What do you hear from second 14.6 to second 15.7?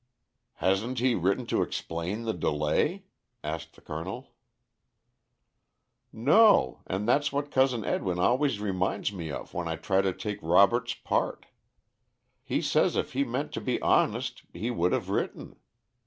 would have written.